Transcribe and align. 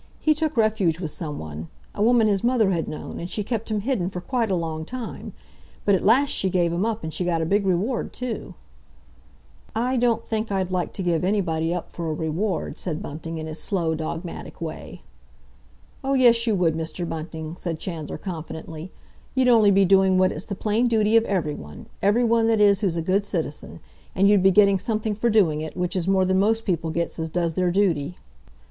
He 0.19 0.33
took 0.33 0.57
refuge 0.57 0.99
with 0.99 1.11
someone—a 1.11 2.01
woman 2.01 2.27
his 2.27 2.43
mother 2.43 2.71
had 2.71 2.87
known, 2.87 3.19
and 3.19 3.29
she 3.29 3.43
kept 3.43 3.69
him 3.69 3.81
hidden 3.81 4.09
for 4.09 4.19
quite 4.19 4.49
a 4.49 4.55
long 4.55 4.83
time. 4.83 5.31
But 5.85 5.93
at 5.93 6.03
last 6.03 6.29
she 6.29 6.49
gave 6.49 6.73
him 6.73 6.87
up, 6.87 7.03
and 7.03 7.13
she 7.13 7.23
got 7.23 7.39
a 7.39 7.45
big 7.45 7.67
reward, 7.67 8.11
too!" 8.11 8.55
"I 9.75 9.97
don't 9.97 10.27
think 10.27 10.51
I'd 10.51 10.71
like 10.71 10.91
to 10.93 11.03
give 11.03 11.23
anybody 11.23 11.71
up 11.71 11.91
for 11.91 12.09
a 12.09 12.15
reward," 12.15 12.79
said 12.79 13.03
Bunting, 13.03 13.37
in 13.37 13.45
his 13.45 13.61
slow, 13.61 13.93
dogmatic 13.93 14.59
way. 14.59 15.03
"Oh, 16.03 16.15
yes, 16.15 16.47
you 16.47 16.55
would, 16.55 16.73
Mr. 16.73 17.07
Bunting," 17.07 17.55
said 17.55 17.77
Chandler 17.79 18.17
confidently. 18.17 18.91
"You'd 19.35 19.49
only 19.49 19.69
be 19.69 19.85
doing 19.85 20.17
what 20.17 20.31
it's 20.31 20.45
the 20.45 20.55
plain 20.55 20.87
duty 20.87 21.15
of 21.15 21.25
everyone—everyone, 21.25 22.47
that 22.47 22.59
is, 22.59 22.81
who's 22.81 22.97
a 22.97 23.03
good 23.03 23.23
citizen. 23.23 23.79
And 24.15 24.27
you'd 24.27 24.41
be 24.41 24.49
getting 24.49 24.79
something 24.79 25.13
for 25.13 25.29
doing 25.29 25.61
it, 25.61 25.77
which 25.77 25.95
is 25.95 26.07
more 26.07 26.25
than 26.25 26.39
most 26.39 26.65
people 26.65 26.89
gets 26.89 27.19
as 27.19 27.29
does 27.29 27.53
their 27.53 27.69
duty." 27.69 28.17